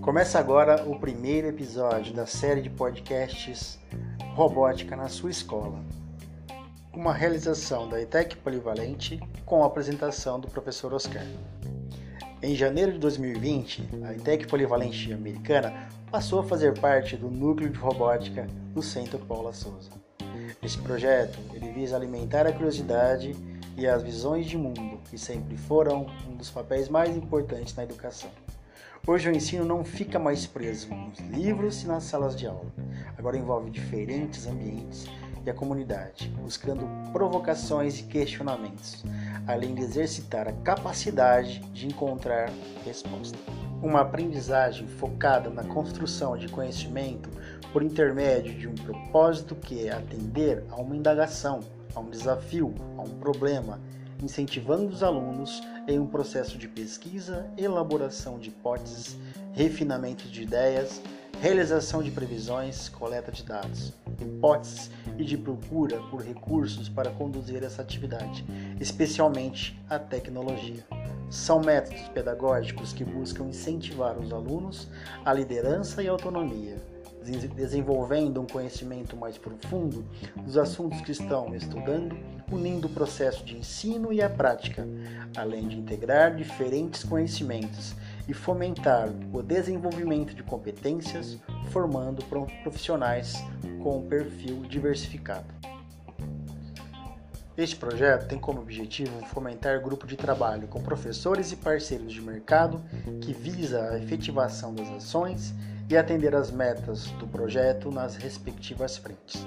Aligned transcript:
Começa 0.00 0.38
agora 0.38 0.84
o 0.88 0.98
primeiro 0.98 1.48
episódio 1.48 2.12
da 2.12 2.26
série 2.26 2.60
de 2.60 2.68
podcasts 2.68 3.78
Robótica 4.34 4.96
na 4.96 5.08
sua 5.08 5.30
escola. 5.30 5.78
Uma 6.92 7.12
realização 7.12 7.88
da 7.88 8.00
ETEC 8.00 8.36
Polivalente 8.36 9.20
com 9.46 9.62
a 9.62 9.66
apresentação 9.66 10.40
do 10.40 10.48
professor 10.48 10.92
Oscar. 10.92 11.24
Em 12.42 12.54
janeiro 12.54 12.92
de 12.92 12.98
2020, 12.98 13.88
a 14.04 14.14
ETEC 14.14 14.46
Polivalente 14.46 15.12
Americana 15.12 15.88
passou 16.10 16.40
a 16.40 16.44
fazer 16.44 16.78
parte 16.78 17.16
do 17.16 17.30
núcleo 17.30 17.70
de 17.70 17.78
robótica 17.78 18.46
do 18.74 18.82
Centro 18.82 19.18
Paula 19.20 19.52
Souza. 19.52 19.90
Esse 20.62 20.78
projeto 20.78 21.38
ele 21.54 21.70
visa 21.70 21.96
alimentar 21.96 22.46
a 22.46 22.52
curiosidade 22.52 23.36
e 23.76 23.86
as 23.86 24.02
visões 24.02 24.46
de 24.46 24.56
mundo, 24.56 25.00
que 25.10 25.18
sempre 25.18 25.56
foram 25.56 26.06
um 26.28 26.34
dos 26.34 26.50
papéis 26.50 26.88
mais 26.88 27.16
importantes 27.16 27.74
na 27.74 27.84
educação. 27.84 28.30
Hoje 29.06 29.30
o 29.30 29.34
ensino 29.34 29.64
não 29.64 29.82
fica 29.82 30.18
mais 30.18 30.46
preso 30.46 30.88
nos 30.94 31.18
livros 31.20 31.82
e 31.82 31.86
nas 31.86 32.04
salas 32.04 32.36
de 32.36 32.46
aula. 32.46 32.70
Agora 33.16 33.36
envolve 33.36 33.70
diferentes 33.70 34.46
ambientes 34.46 35.06
e 35.44 35.50
a 35.50 35.54
comunidade, 35.54 36.28
buscando 36.42 36.86
provocações 37.10 37.98
e 37.98 38.02
questionamentos, 38.02 39.02
além 39.46 39.74
de 39.74 39.82
exercitar 39.82 40.46
a 40.46 40.52
capacidade 40.52 41.60
de 41.72 41.86
encontrar 41.86 42.50
resposta. 42.84 43.38
Uma 43.82 44.02
aprendizagem 44.02 44.86
focada 44.86 45.48
na 45.48 45.64
construção 45.64 46.36
de 46.36 46.48
conhecimento 46.48 47.30
por 47.72 47.82
intermédio 47.82 48.52
de 48.52 48.68
um 48.68 48.74
propósito 48.74 49.54
que 49.54 49.86
é 49.86 49.92
atender 49.92 50.62
a 50.70 50.76
uma 50.76 50.94
indagação, 50.94 51.60
a 51.94 52.00
um 52.00 52.10
desafio, 52.10 52.74
a 52.96 53.02
um 53.02 53.18
problema 53.18 53.80
incentivando 54.22 54.88
os 54.88 55.02
alunos 55.02 55.62
em 55.88 55.98
um 55.98 56.06
processo 56.06 56.58
de 56.58 56.68
pesquisa, 56.68 57.46
elaboração 57.56 58.38
de 58.38 58.50
hipóteses, 58.50 59.16
refinamento 59.52 60.28
de 60.28 60.42
ideias, 60.42 61.00
realização 61.40 62.02
de 62.02 62.10
previsões, 62.10 62.88
coleta 62.88 63.32
de 63.32 63.42
dados, 63.42 63.94
hipóteses 64.20 64.90
e 65.18 65.24
de 65.24 65.38
procura 65.38 65.98
por 66.10 66.20
recursos 66.20 66.88
para 66.88 67.10
conduzir 67.10 67.62
essa 67.64 67.80
atividade, 67.80 68.44
especialmente 68.78 69.80
a 69.88 69.98
tecnologia. 69.98 70.84
São 71.30 71.60
métodos 71.60 72.08
pedagógicos 72.08 72.92
que 72.92 73.04
buscam 73.04 73.44
incentivar 73.44 74.18
os 74.18 74.32
alunos 74.32 74.88
à 75.24 75.32
liderança 75.32 76.02
e 76.02 76.08
autonomia, 76.08 76.76
desenvolvendo 77.54 78.40
um 78.40 78.46
conhecimento 78.46 79.16
mais 79.16 79.36
profundo 79.36 80.04
dos 80.36 80.56
assuntos 80.56 81.00
que 81.00 81.12
estão 81.12 81.54
estudando, 81.54 82.16
unindo 82.50 82.86
o 82.86 82.90
processo 82.90 83.44
de 83.44 83.56
ensino 83.56 84.12
e 84.12 84.22
a 84.22 84.28
prática, 84.28 84.86
além 85.36 85.68
de 85.68 85.78
integrar 85.78 86.34
diferentes 86.34 87.04
conhecimentos 87.04 87.94
e 88.28 88.34
fomentar 88.34 89.08
o 89.32 89.42
desenvolvimento 89.42 90.34
de 90.34 90.42
competências, 90.42 91.38
formando 91.70 92.24
profissionais 92.62 93.34
com 93.82 93.98
um 93.98 94.08
perfil 94.08 94.62
diversificado. 94.62 95.60
Este 97.56 97.76
projeto 97.76 98.26
tem 98.26 98.38
como 98.38 98.60
objetivo 98.60 99.22
fomentar 99.26 99.82
grupo 99.82 100.06
de 100.06 100.16
trabalho 100.16 100.66
com 100.66 100.80
professores 100.80 101.52
e 101.52 101.56
parceiros 101.56 102.12
de 102.12 102.22
mercado 102.22 102.82
que 103.20 103.34
visa 103.34 103.90
a 103.90 103.98
efetivação 103.98 104.74
das 104.74 104.88
ações 104.88 105.52
e 105.90 105.96
atender 105.96 106.36
às 106.36 106.52
metas 106.52 107.06
do 107.18 107.26
projeto 107.26 107.90
nas 107.90 108.14
respectivas 108.14 108.96
frentes. 108.96 109.44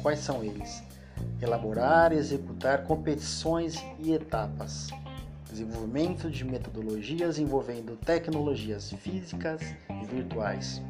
Quais 0.00 0.20
são 0.20 0.44
eles? 0.44 0.84
Elaborar 1.42 2.12
e 2.12 2.16
executar 2.16 2.84
competições 2.84 3.84
e 3.98 4.12
etapas. 4.12 4.90
Desenvolvimento 5.50 6.30
de 6.30 6.44
metodologias 6.44 7.40
envolvendo 7.40 7.96
tecnologias 7.96 8.92
físicas 8.92 9.60
e 9.90 10.06
virtuais. 10.06 10.80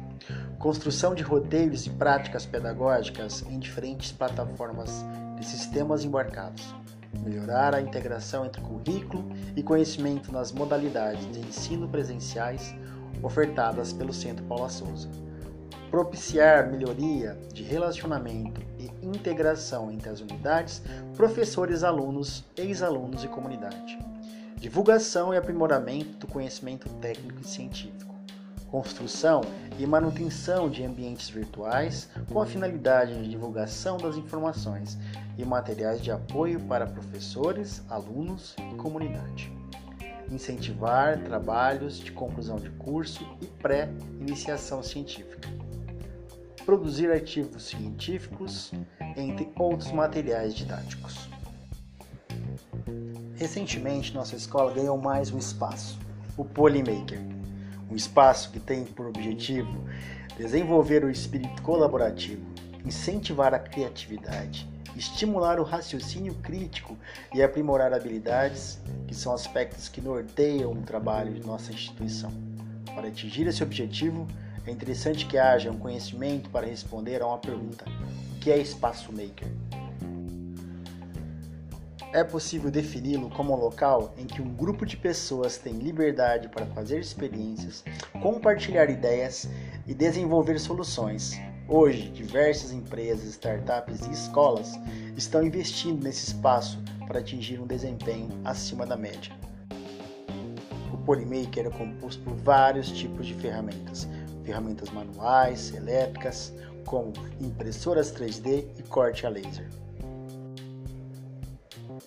Construção 0.59 1.15
de 1.15 1.23
roteiros 1.23 1.87
e 1.87 1.89
práticas 1.89 2.45
pedagógicas 2.45 3.43
em 3.49 3.57
diferentes 3.57 4.11
plataformas 4.11 5.03
de 5.39 5.45
sistemas 5.45 6.05
embarcados. 6.05 6.75
Melhorar 7.23 7.73
a 7.73 7.81
integração 7.81 8.45
entre 8.45 8.61
currículo 8.61 9.31
e 9.55 9.63
conhecimento 9.63 10.31
nas 10.31 10.51
modalidades 10.51 11.31
de 11.31 11.39
ensino 11.39 11.87
presenciais 11.87 12.75
ofertadas 13.25 13.91
pelo 13.91 14.13
Centro 14.13 14.45
Paula 14.45 14.69
Souza. 14.69 15.09
Propiciar 15.89 16.69
melhoria 16.69 17.37
de 17.51 17.63
relacionamento 17.63 18.61
e 18.77 18.91
integração 19.05 19.91
entre 19.91 20.09
as 20.09 20.21
unidades, 20.21 20.81
professores, 21.15 21.83
alunos, 21.83 22.43
ex-alunos 22.55 23.23
e 23.23 23.27
comunidade. 23.27 23.97
Divulgação 24.57 25.33
e 25.33 25.37
aprimoramento 25.37 26.17
do 26.19 26.27
conhecimento 26.27 26.87
técnico 26.95 27.41
e 27.41 27.47
científico. 27.47 28.13
Construção 28.69 29.41
e 29.79 29.85
manutenção 29.85 30.69
de 30.69 30.83
ambientes 30.83 31.29
virtuais 31.29 32.09
com 32.31 32.41
a 32.41 32.45
finalidade 32.45 33.15
de 33.23 33.29
divulgação 33.29 33.97
das 33.97 34.17
informações 34.17 34.97
e 35.37 35.45
materiais 35.45 36.01
de 36.01 36.11
apoio 36.11 36.59
para 36.61 36.85
professores, 36.85 37.83
alunos 37.89 38.55
e 38.71 38.75
comunidade 38.75 39.64
incentivar 40.29 41.19
trabalhos 41.23 41.99
de 41.99 42.11
conclusão 42.11 42.57
de 42.57 42.69
curso 42.71 43.25
e 43.41 43.45
pré-iniciação 43.45 44.81
científica, 44.81 45.49
produzir 46.65 47.11
artigos 47.11 47.63
científicos, 47.63 48.71
entre 49.15 49.49
outros 49.57 49.91
materiais 49.91 50.55
didáticos. 50.55 51.29
Recentemente, 53.35 54.13
nossa 54.13 54.35
escola 54.35 54.73
ganhou 54.73 54.97
mais 54.97 55.31
um 55.31 55.37
espaço, 55.37 55.99
o 56.37 56.43
Polymaker, 56.43 57.19
um 57.89 57.95
espaço 57.95 58.51
que 58.51 58.59
tem 58.59 58.83
por 58.83 59.07
objetivo 59.07 59.85
desenvolver 60.37 61.03
o 61.03 61.09
espírito 61.09 61.61
colaborativo, 61.61 62.45
incentivar 62.85 63.53
a 63.53 63.59
criatividade, 63.59 64.67
estimular 64.95 65.59
o 65.59 65.63
raciocínio 65.63 66.33
crítico 66.35 66.97
e 67.33 67.43
aprimorar 67.43 67.93
habilidades, 67.93 68.79
que 69.07 69.13
são 69.13 69.33
aspectos 69.33 69.89
que 69.89 70.01
norteiam 70.01 70.71
o 70.71 70.81
trabalho 70.81 71.33
de 71.33 71.45
nossa 71.45 71.71
instituição. 71.71 72.31
Para 72.93 73.07
atingir 73.07 73.45
esse 73.47 73.61
objetivo, 73.61 74.27
é 74.65 74.71
interessante 74.71 75.25
que 75.25 75.37
haja 75.37 75.69
um 75.69 75.77
conhecimento 75.77 76.49
para 76.49 76.65
responder 76.65 77.21
a 77.21 77.27
uma 77.27 77.37
pergunta: 77.37 77.85
o 78.35 78.39
que 78.39 78.51
é 78.51 78.57
espaço 78.57 79.11
maker? 79.11 79.49
É 82.13 82.23
possível 82.23 82.71
defini-lo 82.71 83.29
como 83.29 83.53
um 83.53 83.59
local 83.59 84.13
em 84.17 84.25
que 84.25 84.41
um 84.41 84.53
grupo 84.53 84.85
de 84.85 84.95
pessoas 84.95 85.57
tem 85.57 85.73
liberdade 85.73 86.47
para 86.47 86.65
fazer 86.67 86.99
experiências, 86.99 87.83
compartilhar 88.21 88.89
ideias 88.89 89.49
e 89.85 89.93
desenvolver 89.93 90.57
soluções, 90.57 91.37
Hoje, 91.67 92.09
diversas 92.09 92.71
empresas, 92.71 93.27
startups 93.29 94.05
e 94.05 94.11
escolas 94.11 94.79
estão 95.17 95.43
investindo 95.43 96.03
nesse 96.03 96.27
espaço 96.27 96.77
para 97.07 97.19
atingir 97.19 97.59
um 97.59 97.65
desempenho 97.65 98.29
acima 98.43 98.85
da 98.85 98.95
média. 98.95 99.33
O 100.93 100.97
Polymaker 100.97 101.65
é 101.65 101.69
composto 101.71 102.21
por 102.21 102.35
vários 102.35 102.91
tipos 102.91 103.25
de 103.25 103.33
ferramentas, 103.33 104.07
ferramentas 104.43 104.91
manuais, 104.91 105.73
elétricas, 105.73 106.53
como 106.85 107.11
impressoras 107.41 108.13
3D 108.13 108.67
e 108.77 108.83
corte 108.83 109.25
a 109.25 109.29
laser. 109.29 109.67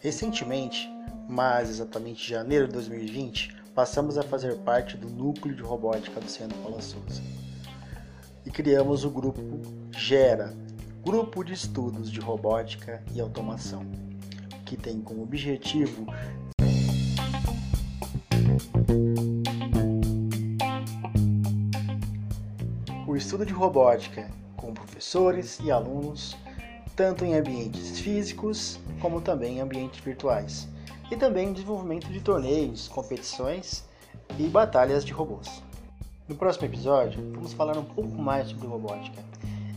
Recentemente, 0.00 0.88
mais 1.28 1.68
exatamente 1.68 2.22
em 2.22 2.28
janeiro 2.28 2.68
de 2.68 2.74
2020, 2.74 3.56
passamos 3.74 4.16
a 4.16 4.22
fazer 4.22 4.56
parte 4.58 4.96
do 4.96 5.08
núcleo 5.08 5.52
de 5.52 5.62
robótica 5.62 6.20
do 6.20 6.30
Centro 6.30 6.56
Paula 6.58 6.80
Souza 6.80 7.47
e 8.48 8.50
criamos 8.50 9.04
o 9.04 9.10
grupo 9.10 9.42
GERA, 9.90 10.56
Grupo 11.04 11.44
de 11.44 11.52
Estudos 11.52 12.10
de 12.10 12.18
Robótica 12.18 13.04
e 13.14 13.20
Automação, 13.20 13.84
que 14.64 14.74
tem 14.74 15.02
como 15.02 15.22
objetivo 15.22 16.06
o 23.06 23.14
estudo 23.14 23.44
de 23.44 23.52
robótica 23.52 24.30
com 24.56 24.72
professores 24.72 25.58
e 25.62 25.70
alunos, 25.70 26.34
tanto 26.96 27.26
em 27.26 27.34
ambientes 27.34 28.00
físicos 28.00 28.80
como 28.98 29.20
também 29.20 29.58
em 29.58 29.60
ambientes 29.60 30.00
virtuais, 30.00 30.66
e 31.10 31.16
também 31.16 31.52
desenvolvimento 31.52 32.08
de 32.08 32.20
torneios, 32.20 32.88
competições 32.88 33.84
e 34.38 34.48
batalhas 34.48 35.04
de 35.04 35.12
robôs. 35.12 35.67
No 36.28 36.36
próximo 36.36 36.66
episódio, 36.66 37.22
vamos 37.32 37.54
falar 37.54 37.78
um 37.78 37.84
pouco 37.84 38.10
mais 38.20 38.50
sobre 38.50 38.66
robótica 38.66 39.24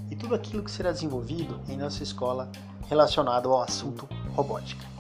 e 0.09 0.15
tudo 0.18 0.36
aquilo 0.36 0.62
que 0.62 0.69
será 0.69 0.92
desenvolvido 0.92 1.57
em 1.69 1.77
nossa 1.77 2.03
escola 2.03 2.51
relacionado 2.89 3.53
ao 3.53 3.62
assunto 3.62 4.06
robótica. 4.36 4.90